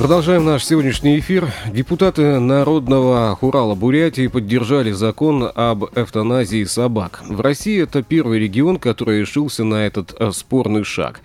[0.00, 1.52] Продолжаем наш сегодняшний эфир.
[1.74, 7.22] Депутаты Народного Хурала Бурятии поддержали закон об эвтаназии собак.
[7.28, 11.20] В России это первый регион, который решился на этот э, спорный шаг.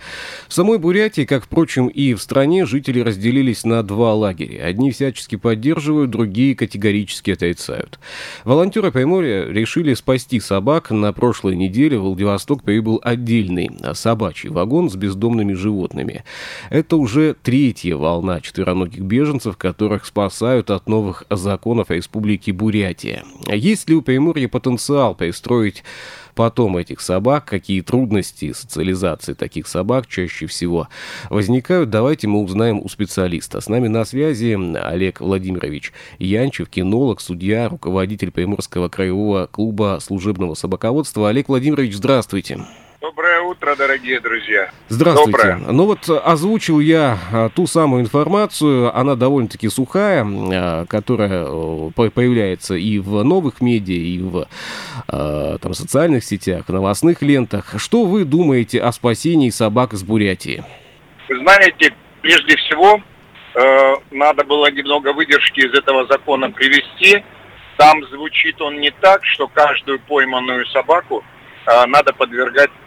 [0.46, 4.66] В самой Бурятии, как, впрочем, и в стране, жители разделились на два лагеря.
[4.66, 7.98] Одни всячески поддерживают, другие категорически отрицают.
[8.44, 10.90] Волонтеры Приморья решили спасти собак.
[10.90, 16.24] На прошлой неделе в Владивосток прибыл отдельный собачий вагон с бездомными животными.
[16.68, 18.42] Это уже третья волна
[18.74, 23.24] многих беженцев, которых спасают от новых законов Республики Бурятия.
[23.48, 25.84] Есть ли у Приморья потенциал пристроить
[26.34, 30.88] потом этих собак, какие трудности социализации таких собак чаще всего
[31.30, 33.60] возникают, давайте мы узнаем у специалиста.
[33.60, 41.30] С нами на связи Олег Владимирович Янчев, кинолог, судья, руководитель Приморского краевого клуба служебного собаководства.
[41.30, 42.60] Олег Владимирович, здравствуйте.
[43.06, 44.68] Доброе утро, дорогие друзья.
[44.88, 45.30] Здравствуйте.
[45.30, 45.56] Доброе.
[45.72, 51.44] Ну вот озвучил я а, ту самую информацию, она довольно-таки сухая, а, которая
[51.94, 54.48] появляется и в новых медиа, и в
[55.06, 57.76] там, социальных сетях, новостных лентах.
[57.78, 60.64] Что вы думаете о спасении собак из Бурятии?
[61.28, 63.00] Вы знаете, прежде всего,
[63.54, 67.22] э, надо было немного выдержки из этого закона привести.
[67.76, 71.22] Там звучит он не так, что каждую пойманную собаку
[71.66, 72.85] надо подвергать Э,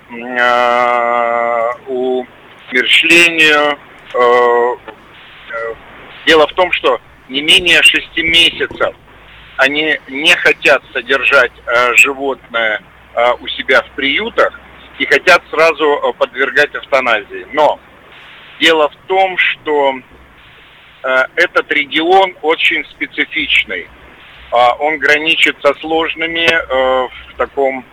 [1.88, 3.77] умерщвлению.
[4.13, 4.75] Э,
[5.52, 5.75] э,
[6.25, 8.95] дело в том, что не менее шести месяцев
[9.57, 11.52] они не хотят содержать
[11.95, 12.81] животное
[13.42, 14.58] у себя в приютах
[14.99, 17.45] и хотят сразу подвергать эвтаназии.
[17.52, 17.77] Но
[18.61, 19.95] дело в том, что
[21.36, 23.89] этот регион очень специфичный.
[24.52, 27.83] А он граничит со сложными в таком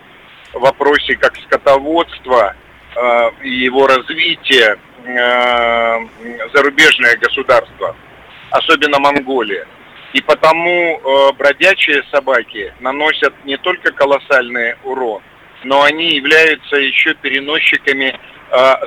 [0.59, 2.55] вопросе как скотоводства
[2.95, 6.07] э, и его развития э,
[6.53, 7.95] зарубежное государство,
[8.51, 9.67] особенно Монголия.
[10.13, 15.21] И потому э, бродячие собаки наносят не только колоссальный урон,
[15.63, 18.19] но они являются еще переносчиками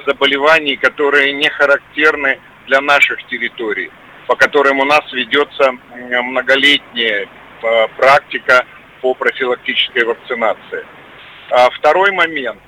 [0.07, 3.91] заболеваний, которые не характерны для наших территорий,
[4.27, 7.29] по которым у нас ведется многолетняя
[7.99, 8.65] практика
[9.03, 10.87] по профилактической вакцинации.
[11.51, 12.61] А второй момент.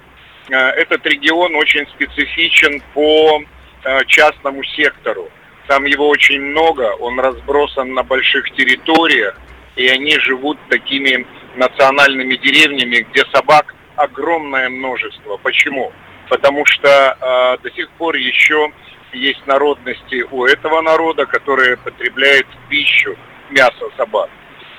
[0.50, 3.42] Э, этот регион очень специфичен по
[3.84, 5.30] э, частному сектору.
[5.68, 9.38] Там его очень много, он разбросан на больших территориях,
[9.76, 15.36] и они живут такими национальными деревнями, где собак огромное множество.
[15.36, 15.92] Почему?
[16.28, 18.72] Потому что э, до сих пор еще
[19.12, 23.16] есть народности у этого народа, которые потребляют пищу
[23.50, 24.30] мясо собак.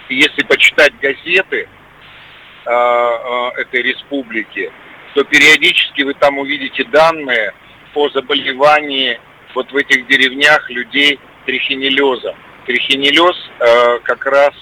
[0.09, 1.69] И если почитать газеты,
[2.65, 4.71] этой республики,
[5.13, 7.53] то периодически вы там увидите данные
[7.93, 9.19] по заболевании
[9.53, 12.35] вот в этих деревнях людей трихинеллезом.
[12.65, 14.53] Трихинеллез э, как раз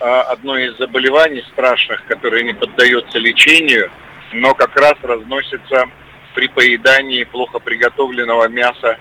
[0.00, 3.90] одно из заболеваний страшных, которое не поддается лечению,
[4.32, 5.86] но как раз разносится
[6.34, 8.98] при поедании плохо приготовленного мяса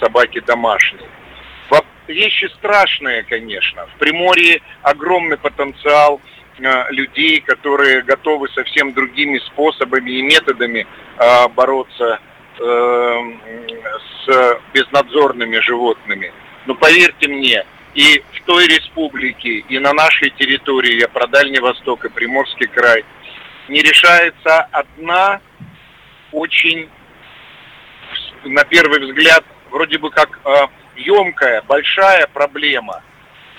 [0.00, 1.06] собаки домашней.
[2.06, 3.86] Вещи страшные, конечно.
[3.86, 10.86] В Приморье огромный потенциал Э, людей, которые готовы совсем другими способами и методами
[11.18, 12.18] э, бороться
[12.58, 13.20] э,
[14.24, 16.32] с безнадзорными животными.
[16.66, 22.04] Но поверьте мне, и в той республике, и на нашей территории, я про Дальний Восток
[22.04, 23.04] и Приморский край,
[23.68, 25.40] не решается одна
[26.32, 26.88] очень,
[28.44, 30.38] на первый взгляд, вроде бы как
[30.96, 33.02] емкая, большая проблема–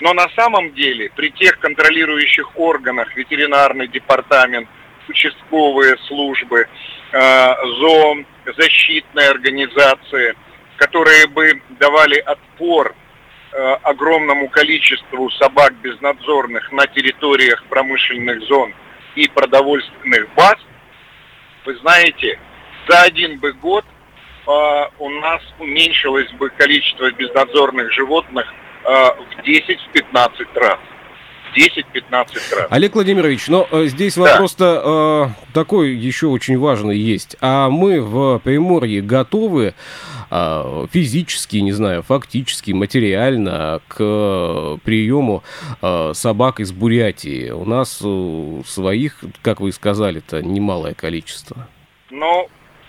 [0.00, 4.68] но на самом деле при тех контролирующих органах, ветеринарный департамент,
[5.08, 6.68] участковые службы,
[7.12, 10.36] э, зоон, защитные организации,
[10.76, 12.94] которые бы давали отпор
[13.52, 18.72] э, огромному количеству собак безнадзорных на территориях промышленных зон
[19.14, 20.56] и продовольственных баз,
[21.64, 22.38] вы знаете,
[22.88, 24.50] за один бы год э,
[24.98, 28.46] у нас уменьшилось бы количество безнадзорных животных
[28.84, 30.78] в 10-15 раз.
[31.56, 32.66] 10-15 раз.
[32.70, 34.22] Олег Владимирович, но э, здесь да.
[34.22, 37.36] вопрос-то э, такой еще очень важный есть.
[37.40, 39.74] А мы в Приморье готовы
[40.30, 43.96] а, физически, не знаю, фактически, материально к
[44.84, 45.42] приему
[45.80, 47.50] а, собак из Бурятии?
[47.50, 51.66] У нас э, своих, как вы сказали-то, немалое количество.
[52.10, 52.48] Ну,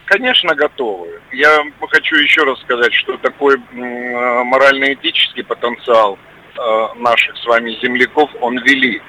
[0.10, 1.22] конечно, готовы.
[1.32, 6.18] Я хочу еще раз сказать, что такой морально-этический потенциал
[6.58, 9.04] э, наших с вами земляков, он велик.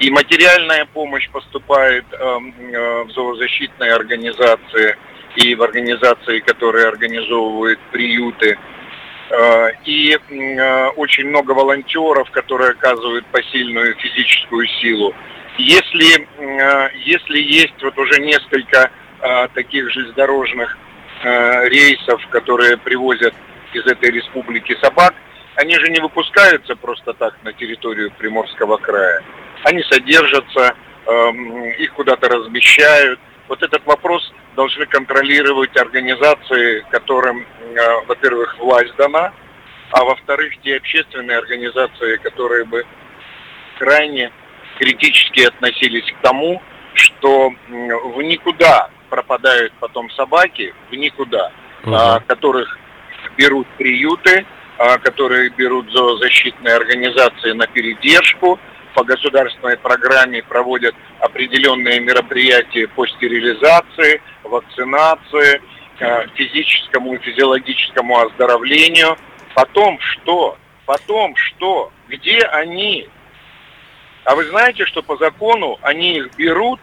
[0.00, 4.96] И материальная помощь поступает э, э, в зоозащитные организации
[5.36, 8.58] и в организации, которые организовывают приюты.
[9.84, 10.16] И
[10.96, 15.12] очень много волонтеров, которые оказывают посильную физическую силу.
[15.58, 16.28] Если,
[17.04, 18.92] если есть вот уже несколько
[19.54, 20.76] таких железнодорожных
[21.22, 23.34] рейсов, которые привозят
[23.72, 25.14] из этой республики собак,
[25.56, 29.22] они же не выпускаются просто так на территорию Приморского края
[29.66, 30.76] они содержатся,
[31.06, 33.18] эм, их куда-то размещают.
[33.48, 39.32] Вот этот вопрос должны контролировать организации, которым, э, во-первых, власть дана,
[39.90, 42.84] а во-вторых, те общественные организации, которые бы
[43.78, 44.30] крайне
[44.78, 46.62] критически относились к тому,
[46.94, 51.52] что в никуда пропадают потом собаки, в никуда,
[51.84, 52.22] uh-huh.
[52.26, 52.78] которых
[53.36, 54.46] берут приюты,
[54.78, 58.58] а, которые берут зоозащитные организации на передержку,
[58.96, 65.60] по государственной программе проводят определенные мероприятия по стерилизации, вакцинации,
[66.00, 69.18] э, физическому и физиологическому оздоровлению.
[69.54, 70.56] Потом что?
[70.86, 71.92] Потом что?
[72.08, 73.06] Где они?
[74.24, 76.80] А вы знаете, что по закону они их берут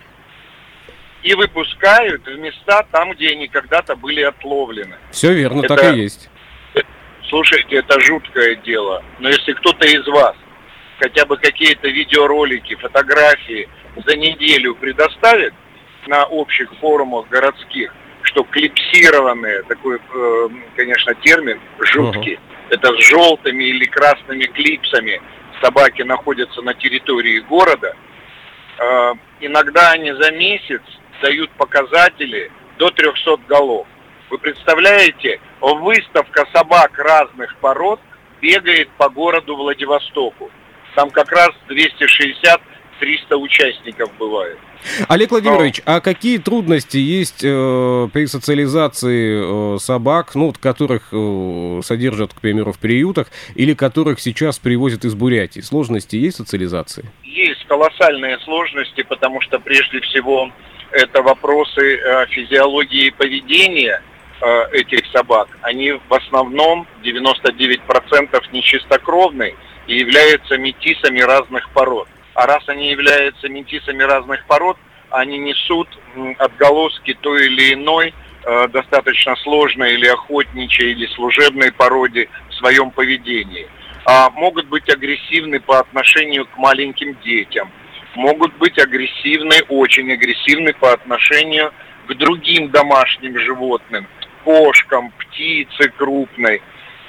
[1.23, 4.95] и выпускают в места там, где они когда-то были отловлены.
[5.11, 6.29] Все верно, это, так и есть.
[7.29, 9.03] Слушайте, это жуткое дело.
[9.19, 10.35] Но если кто-то из вас
[10.99, 13.67] хотя бы какие-то видеоролики, фотографии
[14.05, 15.53] за неделю предоставит
[16.07, 22.75] на общих форумах городских, что клипсированные, такой, э, конечно, термин, жуткий, uh-huh.
[22.75, 25.21] это с желтыми или красными клипсами
[25.61, 27.95] собаки находятся на территории города,
[28.79, 30.81] э, иногда они за месяц
[31.23, 33.87] дают показатели до 300 голов.
[34.29, 37.99] Вы представляете, выставка собак разных пород
[38.41, 40.51] бегает по городу Владивостоку.
[40.95, 44.57] Там как раз 260-300 участников бывает.
[45.07, 45.95] Олег Владимирович, Но...
[45.95, 52.73] а какие трудности есть э, при социализации э, собак, ну, которых э, содержат, к примеру,
[52.73, 55.61] в приютах, или которых сейчас привозят из Бурятии?
[55.61, 57.09] Сложности есть социализации?
[57.23, 60.51] Есть колоссальные сложности, потому что прежде всего
[60.93, 64.01] это вопросы э, физиологии поведения
[64.41, 65.49] э, этих собак.
[65.61, 69.55] Они в основном 99% нечистокровные
[69.87, 72.07] и являются метисами разных пород.
[72.35, 74.77] А раз они являются метисами разных пород,
[75.09, 75.87] они несут
[76.37, 78.13] отголоски той или иной
[78.43, 83.67] э, достаточно сложной или охотничьей, или служебной породе в своем поведении.
[84.05, 87.71] А могут быть агрессивны по отношению к маленьким детям,
[88.15, 91.74] могут быть агрессивны, очень агрессивны по отношению
[92.07, 94.07] к другим домашним животным,
[94.44, 96.62] кошкам, птице крупной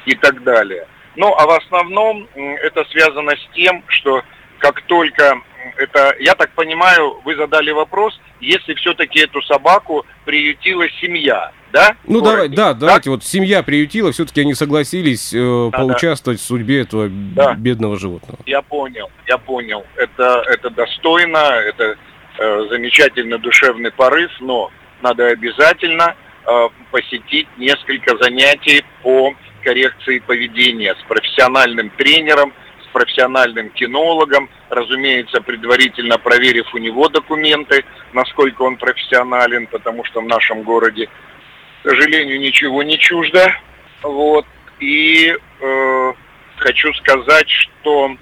[0.06, 0.87] и так далее.
[1.17, 4.23] Ну, а в основном это связано с тем, что
[4.59, 5.41] как только
[5.76, 11.96] это, я так понимаю, вы задали вопрос, если все-таки эту собаку приютила семья, да?
[12.06, 16.43] Ну давай, да, да, давайте вот семья приютила, все-таки они согласились э, да, поучаствовать да.
[16.43, 17.55] в судьбе этого да.
[17.55, 18.39] бедного животного.
[18.46, 19.84] Я понял, я понял.
[19.96, 21.96] Это, это достойно, это
[22.39, 24.70] э, замечательный душевный порыв, но
[25.03, 26.15] надо обязательно
[26.46, 29.34] э, посетить несколько занятий по
[29.65, 32.53] коррекции поведения с профессиональным тренером,
[32.94, 40.63] профессиональным кинологом, разумеется, предварительно проверив у него документы, насколько он профессионален, потому что в нашем
[40.63, 41.08] городе,
[41.82, 43.53] к сожалению, ничего не чуждо.
[44.03, 44.46] Вот.
[44.79, 46.13] И э,
[46.56, 48.17] хочу сказать, что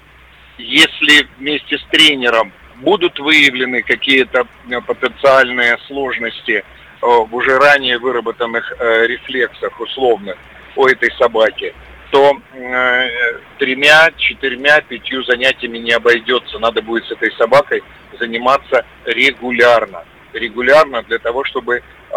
[0.57, 6.63] если вместе с тренером будут выявлены какие-то э, потенциальные сложности э,
[7.01, 10.35] в уже ранее выработанных э, рефлексах условных,
[10.75, 11.73] у этой собаки,
[12.13, 13.09] то э,
[13.57, 16.59] тремя, четырьмя, пятью занятиями не обойдется.
[16.59, 17.81] Надо будет с этой собакой
[18.19, 20.05] заниматься регулярно.
[20.31, 22.15] Регулярно для того, чтобы э,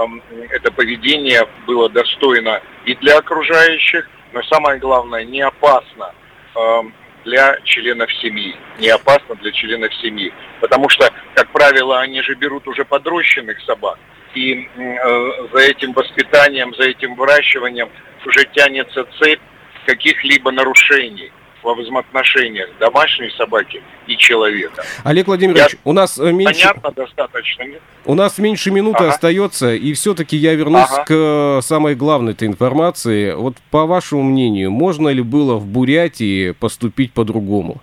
[0.51, 6.13] это поведение было достойно и для окружающих, но самое главное, не опасно
[6.55, 6.83] э,
[7.25, 8.55] для членов семьи.
[8.79, 10.31] Не опасно для членов семьи.
[10.61, 13.99] Потому что, как правило, они же берут уже подрощенных собак.
[14.35, 17.89] И э, за этим воспитанием, за этим выращиванием
[18.27, 19.41] уже тянется цепь
[19.87, 21.31] каких-либо нарушений.
[21.67, 24.85] во взаимоотношениях домашней собаки и человека.
[25.03, 25.79] Олег Владимирович, я...
[25.83, 26.69] у нас э, меньше...
[26.69, 27.83] Понятно достаточно, нет?
[28.05, 29.09] У нас меньше минуты ага.
[29.09, 31.05] остается, и все-таки я вернусь ага.
[31.05, 33.33] к э, самой главной этой информации.
[33.35, 37.83] Вот по вашему мнению, можно ли было в Бурятии поступить по-другому?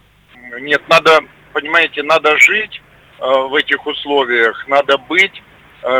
[0.61, 1.19] Нет, надо,
[1.51, 2.81] понимаете, надо жить
[3.19, 5.43] э, в этих условиях, надо быть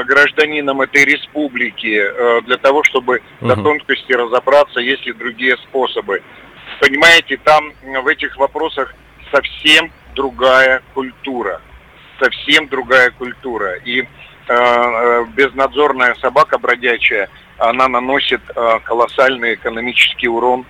[0.06, 3.48] гражданином этой республики э, для того, чтобы угу.
[3.48, 6.22] до тонкости разобраться, есть ли другие способы
[6.84, 8.94] понимаете, там в этих вопросах
[9.32, 11.62] совсем другая культура.
[12.20, 13.75] Совсем другая культура.
[13.86, 14.06] И э,
[14.48, 20.66] э, безнадзорная собака бродячая, она наносит э, колоссальный экономический урон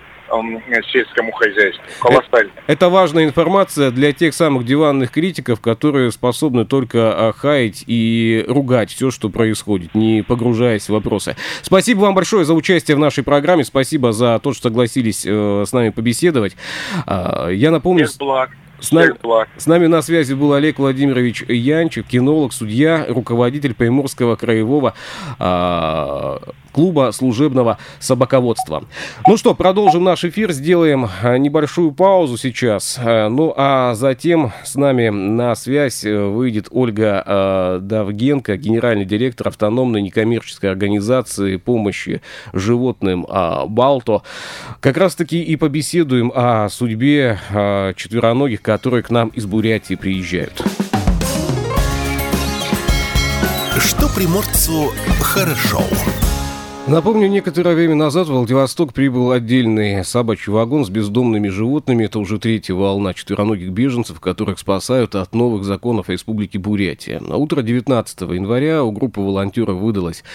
[0.92, 1.84] сельскому хозяйству.
[2.00, 2.51] Колоссально.
[2.68, 9.12] Это важная информация для тех самых диванных критиков, которые способны только хаять и ругать все,
[9.12, 11.36] что происходит, не погружаясь в вопросы.
[11.62, 13.63] Спасибо вам большое за участие в нашей программе.
[13.63, 16.56] Спасибо за то, что согласились э, с нами побеседовать.
[17.06, 18.06] Э, я напомню...
[18.06, 18.50] Без благ.
[18.80, 19.13] С нами,
[19.58, 24.94] с нами на связи был Олег Владимирович Янчев, кинолог, судья, руководитель Приморского краевого
[25.39, 26.38] э,
[26.74, 28.84] клуба служебного собаководства.
[29.27, 33.00] Ну что, продолжим наш эфир, сделаем а, небольшую паузу сейчас.
[33.00, 39.48] А, ну а затем с нами на связь э, выйдет Ольга э, Давгенко, генеральный директор
[39.48, 44.24] автономной некоммерческой организации помощи животным э, Балто.
[44.80, 50.62] Как раз таки и побеседуем о судьбе э, четвероногих, которые к нам из Бурятии приезжают.
[53.77, 55.82] Что приморцу хорошо.
[56.85, 62.03] Напомню, некоторое время назад в Владивосток прибыл отдельный собачий вагон с бездомными животными.
[62.03, 67.21] Это уже третья волна четвероногих беженцев, которых спасают от новых законов Республики Бурятия.
[67.21, 70.25] На утро 19 января у группы волонтеров выдалось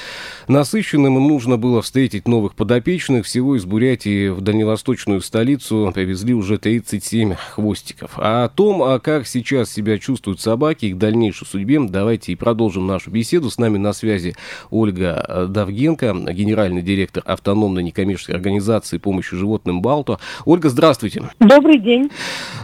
[0.49, 1.19] насыщенным.
[1.19, 3.27] Им нужно было встретить новых подопечных.
[3.27, 8.13] Всего из Бурятии в дальневосточную столицу повезли уже 37 хвостиков.
[8.17, 12.87] А о том, а как сейчас себя чувствуют собаки, их дальнейшей судьбе, давайте и продолжим
[12.87, 13.51] нашу беседу.
[13.51, 14.35] С нами на связи
[14.71, 20.19] Ольга Давгенко, генеральный директор автономной некоммерческой организации помощи животным «Балто».
[20.45, 21.23] Ольга, здравствуйте.
[21.41, 22.11] Добрый день.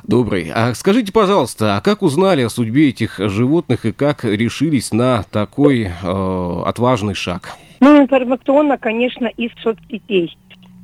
[0.04, 0.50] Добрый.
[0.54, 5.88] А скажите, пожалуйста, а как узнали о судьбе этих животных и как решились на такой
[5.88, 7.56] э, отважный шаг?
[7.80, 10.36] Ну, информационно, конечно, из соцсетей.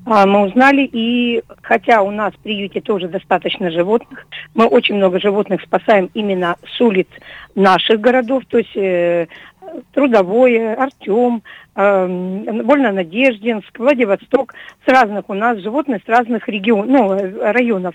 [0.06, 5.20] А, мы узнали, и хотя у нас в приюте тоже достаточно животных, мы очень много
[5.20, 7.06] животных спасаем именно с улиц
[7.54, 9.28] наших городов, то есть э,
[9.92, 11.42] Трудовое, Артем,
[11.74, 17.94] э, Вольно-Надеждинск, Владивосток, с разных у нас животных, с разных регион, ну, районов.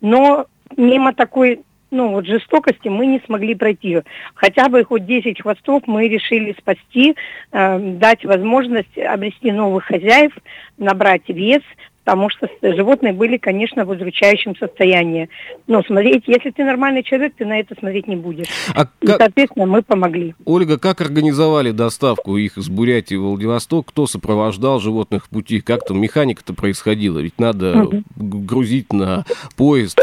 [0.00, 4.02] Но мимо такой ну, вот жестокости мы не смогли пройти.
[4.34, 7.16] Хотя бы хоть 10 хвостов мы решили спасти,
[7.52, 10.32] э, дать возможность обрести новых хозяев,
[10.78, 11.62] набрать вес,
[12.06, 15.28] потому что животные были, конечно, в удручающем состоянии.
[15.66, 18.46] Но смотреть, если ты нормальный человек, ты на это смотреть не будешь.
[18.76, 19.18] А И, как...
[19.18, 20.36] соответственно, мы помогли.
[20.44, 23.88] Ольга, как организовали доставку их из Бурятии в Владивосток?
[23.88, 25.60] Кто сопровождал животных в пути?
[25.60, 27.18] Как там механика-то происходила?
[27.18, 28.04] Ведь надо угу.
[28.14, 29.24] грузить на
[29.56, 29.98] поезд.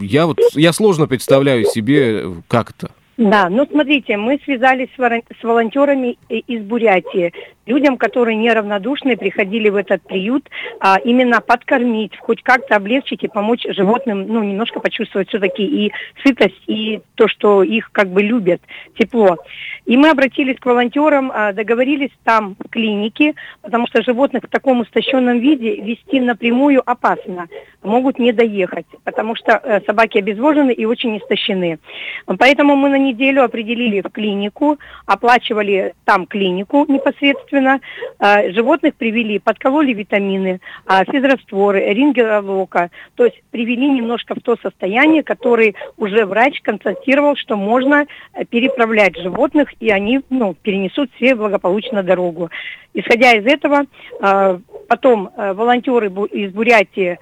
[0.00, 2.90] Я вот, я сложно представляю себе, как это.
[3.18, 7.32] Да, ну смотрите, мы связались с волонтерами из Бурятии,
[7.66, 10.48] людям, которые неравнодушны, приходили в этот приют,
[10.80, 15.92] а, именно подкормить, хоть как-то облегчить и помочь животным, ну, немножко почувствовать все-таки и
[16.24, 18.60] сытость, и то, что их как бы любят,
[18.98, 19.36] тепло.
[19.84, 24.82] И мы обратились к волонтерам, а, договорились там в клинике, потому что животных в таком
[24.82, 27.46] истощенном виде вести напрямую опасно,
[27.82, 31.78] могут не доехать, потому что э, собаки обезвожены и очень истощены.
[32.26, 37.80] Поэтому мы на неделю определили в клинику, оплачивали там клинику непосредственно,
[38.18, 45.22] а, животных привели, подкололи витамины, а, физрастворы, рингелока, то есть привели немножко в то состояние,
[45.22, 52.02] которое уже врач констатировал, что можно э, переправлять животных, и они ну, перенесут все благополучно
[52.02, 52.50] дорогу.
[52.94, 53.86] Исходя из этого,
[54.20, 57.18] а, потом э, волонтеры из Бурятии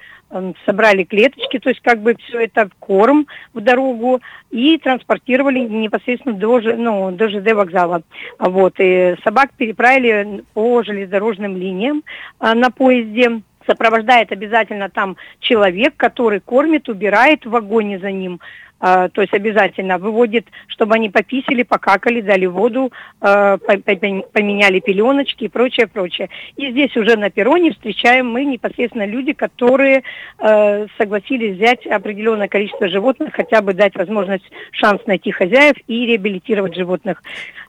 [0.65, 6.59] собрали клеточки, то есть как бы все это корм в дорогу и транспортировали непосредственно до,
[6.59, 8.03] ну, до ЖД вокзала.
[8.39, 12.03] Вот, и собак переправили по железнодорожным линиям
[12.39, 13.41] а, на поезде.
[13.67, 18.39] Сопровождает обязательно там человек, который кормит, убирает в вагоне за ним.
[18.81, 25.49] А, то есть обязательно выводит, чтобы они пописали, покакали, дали воду, а, поменяли пеленочки и
[25.49, 26.29] прочее, прочее.
[26.57, 30.03] И здесь уже на перроне встречаем мы непосредственно люди, которые
[30.39, 36.75] а, согласились взять определенное количество животных, хотя бы дать возможность, шанс найти хозяев и реабилитировать
[36.75, 37.21] животных.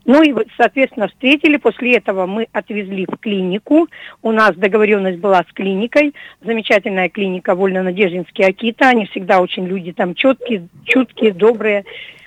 [0.04, 1.56] Ну и, соответственно, встретили.
[1.56, 3.88] После этого мы отвезли в клинику.
[4.22, 6.14] У нас договоренность была с клиникой.
[6.42, 8.88] Замечательная клиника Вольно-Надеждинский Акита.
[8.88, 11.84] Они всегда очень люди там четкие, чуткие, добрые.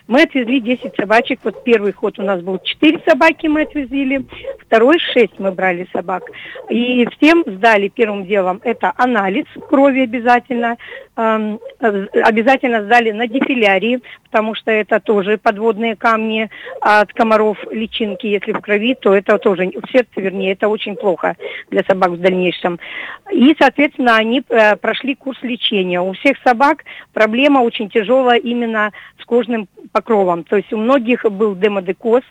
[0.07, 1.39] Мы отвезли 10 собачек.
[1.43, 4.25] Вот первый ход у нас был 4 собаки мы отвезли,
[4.59, 6.23] второй 6 мы брали собак.
[6.69, 10.77] И всем сдали первым делом это анализ крови обязательно.
[11.17, 16.49] Эм, обязательно сдали на дефилярии, потому что это тоже подводные камни
[16.81, 18.27] от комаров, личинки.
[18.27, 21.37] Если в крови, то это тоже, в сердце вернее, это очень плохо
[21.71, 22.79] для собак в дальнейшем.
[23.31, 26.01] И, соответственно, они э, прошли курс лечения.
[26.01, 28.91] У всех собак проблема очень тяжелая именно
[29.21, 30.43] с кожным покровом.
[30.43, 32.23] То есть у многих был демодекоз,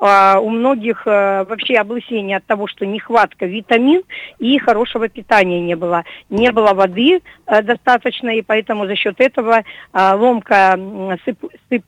[0.00, 4.02] а у многих э, вообще облысение от того, что нехватка витамин
[4.40, 6.04] и хорошего питания не было.
[6.28, 9.62] Не было воды э, достаточно, и поэтому за счет этого
[9.92, 10.78] э, ломка
[11.24, 11.38] сып,
[11.70, 11.84] сып,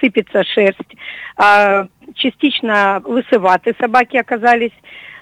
[0.00, 0.94] сыпется шерсть.
[1.36, 4.72] А, частично лысоваты собаки оказались.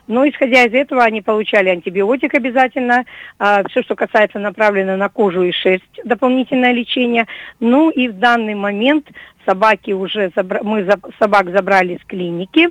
[0.09, 3.05] Но исходя из этого они получали антибиотик обязательно,
[3.39, 7.27] а, все, что касается направлено на кожу и шерсть, дополнительное лечение.
[7.61, 9.09] Ну и в данный момент
[9.47, 10.61] собаки уже, забра...
[10.63, 10.99] мы за...
[11.19, 12.69] собак забрали с клиники,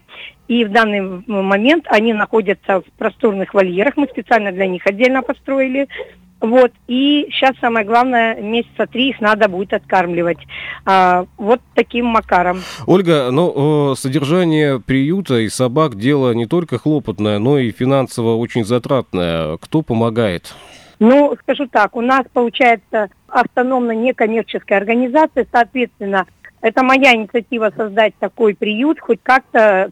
[0.48, 5.88] и в данный момент они находятся в просторных вольерах, мы специально для них отдельно построили,
[6.42, 10.40] вот, и сейчас самое главное, месяца три их надо будет откармливать.
[10.86, 12.62] А, вот таким макаром.
[12.88, 19.58] Ольга, ну, содержание приюта и собак дело не только хлопотное, но и финансово очень затратное.
[19.58, 20.56] Кто помогает?
[21.00, 26.26] Ну, скажу так, у нас получается автономно некоммерческая организация, соответственно,
[26.62, 29.90] это моя инициатива создать такой приют, хоть как-то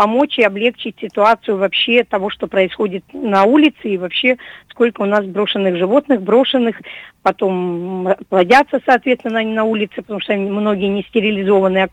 [0.00, 4.38] помочь и облегчить ситуацию вообще того, что происходит на улице и вообще
[4.70, 6.80] сколько у нас брошенных животных, брошенных,
[7.22, 11.86] потом плодятся, соответственно, они на улице, потому что многие не стерилизованные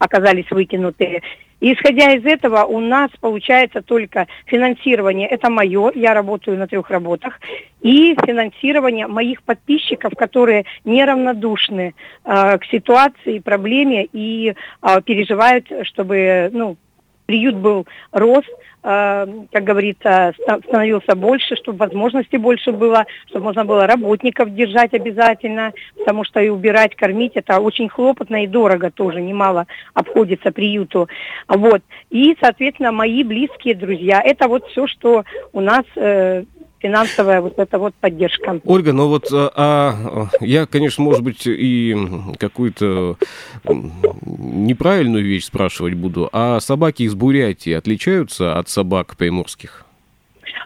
[0.00, 1.22] оказались выкинутые.
[1.60, 6.90] И исходя из этого у нас получается только финансирование, это мое, я работаю на трех
[6.90, 7.38] работах,
[7.82, 11.94] и финансирование моих подписчиков, которые неравнодушны
[12.24, 16.76] э, к ситуации, проблеме и э, переживают, чтобы ну,
[17.26, 18.44] приют был рос,
[18.82, 20.34] э, как говорится,
[20.66, 26.48] становился больше, чтобы возможностей больше было, чтобы можно было работников держать обязательно, потому что и
[26.48, 31.08] убирать, кормить, это очень хлопотно и дорого тоже, немало обходится приюту.
[31.48, 31.82] Вот.
[32.10, 36.44] И, соответственно, мои близкие друзья, это вот все, что у нас э,
[36.84, 38.60] финансовая вот эта вот поддержка.
[38.62, 41.96] Ольга, ну вот а, а я, конечно, может быть, и
[42.38, 43.16] какую-то
[43.64, 49.86] неправильную вещь спрашивать буду, а собаки из Бурятии отличаются от собак приморских?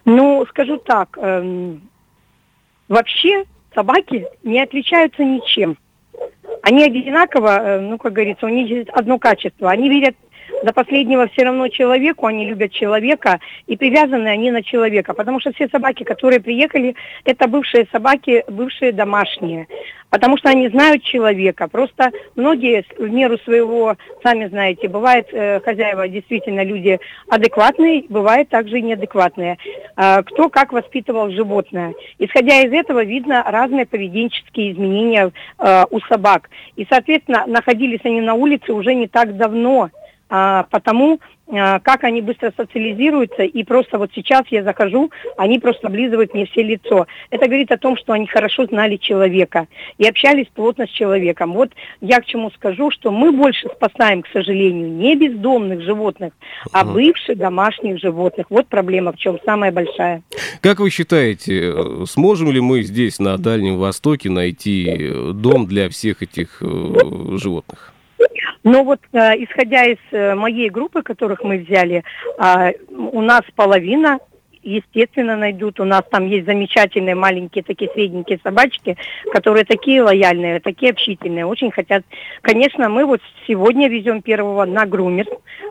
[0.04, 1.82] Ну, скажу так, эм,
[2.88, 5.76] вообще собаки не отличаются ничем.
[6.62, 9.70] Они одинаково, э, ну, как говорится, у них есть одно качество.
[9.70, 10.16] Они видят
[10.62, 15.52] до последнего все равно человеку, они любят человека, и привязаны они на человека, потому что
[15.52, 16.94] все собаки, которые приехали,
[17.24, 19.68] это бывшие собаки, бывшие домашние,
[20.10, 21.68] потому что они знают человека.
[21.68, 28.78] Просто многие в меру своего, сами знаете, бывает э, хозяева действительно люди адекватные, бывает также
[28.78, 29.58] и неадекватные.
[29.96, 31.94] Э, кто как воспитывал животное.
[32.18, 36.50] Исходя из этого видно разные поведенческие изменения э, у собак.
[36.76, 39.90] И, соответственно, находились они на улице уже не так давно,
[40.28, 45.86] а, потому а, как они быстро социализируются, и просто вот сейчас я захожу, они просто
[45.86, 47.06] облизывают мне все лицо.
[47.30, 51.54] Это говорит о том, что они хорошо знали человека и общались плотно с человеком.
[51.54, 51.70] Вот
[52.02, 56.34] я к чему скажу, что мы больше спасаем, к сожалению, не бездомных животных,
[56.72, 58.46] а бывших домашних животных.
[58.50, 60.22] Вот проблема в чем, самая большая.
[60.60, 65.88] Как вы считаете, э, сможем ли мы здесь, на Дальнем Востоке, найти э, дом для
[65.88, 67.94] всех этих э, животных?
[68.64, 72.04] Но вот э, исходя из э, моей группы, которых мы взяли,
[72.38, 74.18] э, у нас половина
[74.68, 75.80] естественно, найдут.
[75.80, 78.96] У нас там есть замечательные маленькие такие средненькие собачки,
[79.32, 82.04] которые такие лояльные, такие общительные, очень хотят.
[82.42, 85.26] Конечно, мы вот сегодня везем первого на грумер,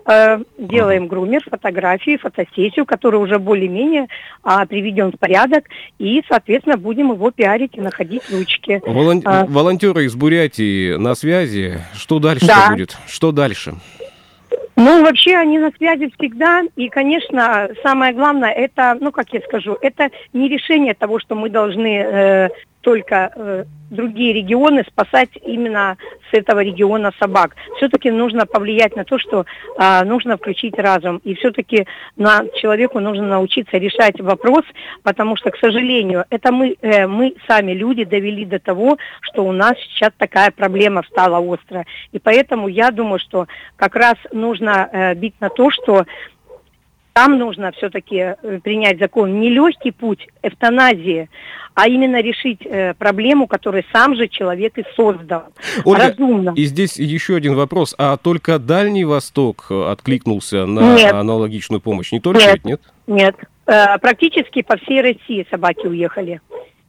[0.06, 4.08] э, делаем грумер, фотографии, фотосессию, которую уже более-менее
[4.44, 5.66] э, приведем в порядок,
[6.00, 8.82] и, соответственно, будем его пиарить и находить ручки.
[8.86, 9.22] Волон...
[9.26, 9.46] А...
[9.46, 11.80] Волонтеры из Бурятии на связи.
[11.94, 12.72] Что дальше да.
[12.72, 12.98] будет?
[13.08, 13.76] Что дальше?
[14.80, 19.76] Ну, вообще они на связи всегда, и, конечно, самое главное, это, ну, как я скажу,
[19.82, 22.50] это не решение того, что мы должны э,
[22.88, 25.98] только э, другие регионы спасать именно
[26.32, 27.54] с этого региона собак.
[27.76, 29.46] Все-таки нужно повлиять на то, что
[29.78, 31.18] э, нужно включить разум.
[31.26, 34.64] И все-таки на человеку нужно научиться решать вопрос,
[35.04, 39.52] потому что, к сожалению, это мы, э, мы сами люди довели до того, что у
[39.52, 41.86] нас сейчас такая проблема стала острая.
[42.14, 46.06] И поэтому я думаю, что как раз нужно э, бить на то, что
[47.18, 51.32] там нужно все-таки э, принять закон не легкий путь эвтаназии,
[51.74, 55.46] а именно решить э, проблему, которую сам же человек и создал.
[55.84, 56.54] Ольга, Разумно.
[56.56, 57.96] И здесь еще один вопрос.
[57.98, 61.12] А только Дальний Восток откликнулся на нет.
[61.12, 62.12] аналогичную помощь?
[62.12, 62.64] Не только нет?
[62.64, 62.82] Нет.
[63.08, 63.36] нет.
[63.66, 66.40] Э, практически по всей России собаки уехали.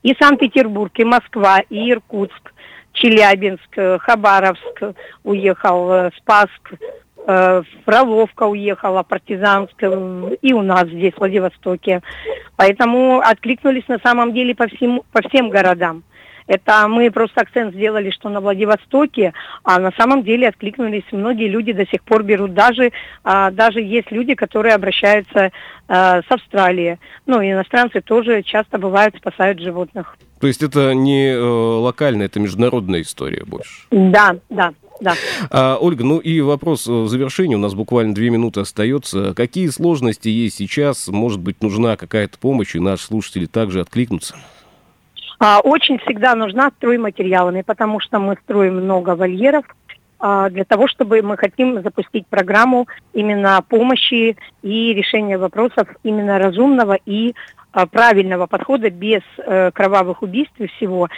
[0.02, 2.52] И Санкт-Петербург, и Москва, и Иркутск,
[2.92, 6.76] Челябинск, э, Хабаровск уехал, э, Спасск, э,
[7.84, 9.90] Фроловка уехала, Партизанская,
[10.40, 12.00] и у нас здесь, в Владивостоке.
[12.56, 16.04] Поэтому откликнулись на самом деле по, всему, по всем городам.
[16.48, 21.72] Это мы просто акцент сделали, что на Владивостоке, а на самом деле откликнулись многие люди
[21.72, 22.54] до сих пор берут.
[22.54, 22.90] Даже,
[23.22, 25.52] а, даже есть люди, которые обращаются
[25.86, 26.98] а, с Австралии.
[27.26, 30.16] Ну, иностранцы тоже часто бывают, спасают животных.
[30.40, 33.86] То есть это не э, локальная, это международная история больше?
[33.90, 34.72] Да, да.
[35.00, 35.14] Да.
[35.50, 39.34] А, Ольга, ну и вопрос в завершении, у нас буквально две минуты остается.
[39.34, 41.08] Какие сложности есть сейчас?
[41.08, 44.36] Может быть, нужна какая-то помощь, и наши слушатели также откликнутся?
[45.38, 49.64] А, очень всегда нужна стройматериалами, потому что мы строим много вольеров,
[50.18, 56.98] а, для того, чтобы мы хотим запустить программу именно помощи и решения вопросов именно разумного
[57.06, 57.34] и
[57.70, 61.08] а, правильного подхода без э, кровавых убийств и всего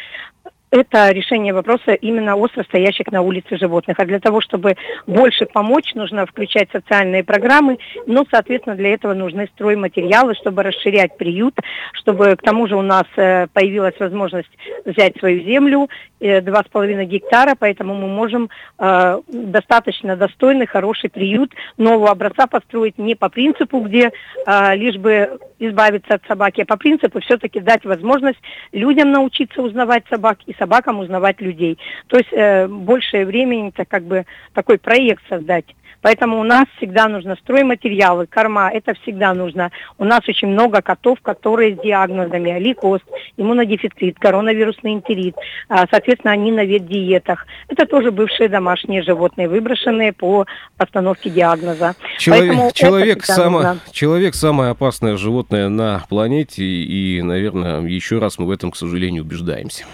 [0.70, 3.98] это решение вопроса именно остро стоящих на улице животных.
[3.98, 9.48] А для того, чтобы больше помочь, нужно включать социальные программы, но, соответственно, для этого нужны
[9.54, 11.58] стройматериалы, чтобы расширять приют,
[11.94, 14.50] чтобы к тому же у нас э, появилась возможность
[14.84, 15.88] взять свою землю,
[16.20, 22.46] э, два с половиной гектара, поэтому мы можем э, достаточно достойный, хороший приют нового образца
[22.46, 24.12] построить не по принципу, где
[24.46, 28.38] лишь бы избавиться от собаки, а по принципу все-таки дать возможность
[28.72, 31.78] людям научиться узнавать собак и собакам узнавать людей.
[32.08, 35.64] То есть э, большее времени это как бы такой проект создать.
[36.02, 39.70] Поэтому у нас всегда нужно стройматериалы, корма, это всегда нужно.
[39.98, 43.00] У нас очень много котов, которые с диагнозами лейкоз,
[43.36, 45.36] иммунодефицит, коронавирусный энтерит.
[45.68, 47.46] А, соответственно, они на ветдиетах.
[47.68, 50.46] Это тоже бывшие домашние животные, выброшенные по
[50.76, 51.94] постановке диагноза.
[52.18, 58.50] Человек, человек, само, человек самое опасное животное на планете, и, наверное, еще раз мы в
[58.50, 59.84] этом, к сожалению, убеждаемся.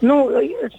[0.00, 0.30] Ну,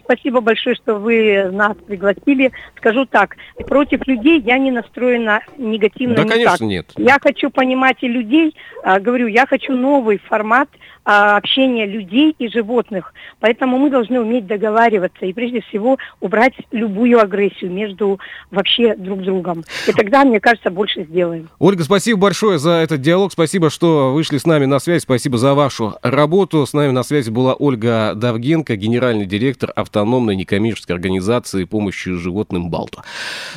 [0.03, 2.51] спасибо большое, что вы нас пригласили.
[2.77, 3.35] Скажу так,
[3.67, 6.15] против людей я не настроена негативно.
[6.15, 6.35] Да, никак.
[6.37, 6.91] конечно, нет.
[6.97, 8.55] Я хочу понимать и людей.
[8.83, 10.69] А, говорю, я хочу новый формат
[11.03, 13.13] общения людей и животных.
[13.39, 18.19] Поэтому мы должны уметь договариваться и прежде всего убрать любую агрессию между
[18.51, 19.63] вообще друг другом.
[19.87, 21.49] И тогда, мне кажется, больше сделаем.
[21.59, 23.31] Ольга, спасибо большое за этот диалог.
[23.31, 25.03] Спасибо, что вышли с нами на связь.
[25.03, 26.65] Спасибо за вашу работу.
[26.65, 33.03] С нами на связи была Ольга Давгенко, генеральный директор автономной некоммерческой организации помощи животным Балто.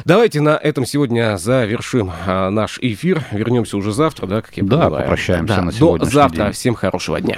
[0.04, 3.24] Давайте на этом сегодня завершим а, наш эфир.
[3.33, 5.02] Вернемся уже завтра, да, как я да, понимаю.
[5.02, 6.07] попрощаемся да, на сегодня.
[6.07, 6.44] До завтра.
[6.44, 6.52] День.
[6.52, 7.34] Всем хорошего дня.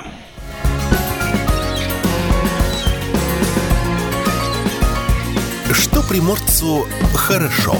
[5.72, 7.76] Что приморцу хорошо.